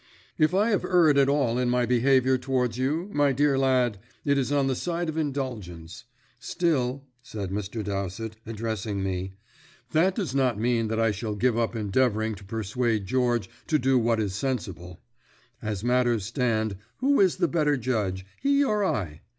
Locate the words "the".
4.65-4.73, 17.37-17.47